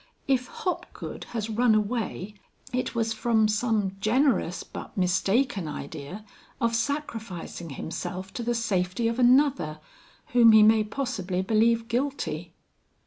"If 0.27 0.47
Hopgood 0.47 1.25
has 1.25 1.47
run 1.47 1.75
away, 1.75 2.33
it 2.73 2.95
was 2.95 3.13
from 3.13 3.47
some 3.47 3.97
generous 3.99 4.63
but 4.63 4.97
mistaken 4.97 5.67
idea 5.67 6.25
of 6.59 6.73
sacrificing 6.75 7.69
himself 7.69 8.33
to 8.33 8.41
the 8.41 8.55
safety 8.55 9.07
of 9.07 9.19
another 9.19 9.79
whom 10.29 10.53
he 10.53 10.63
may 10.63 10.83
possibly 10.83 11.43
believe 11.43 11.87
guilty." 11.87 12.51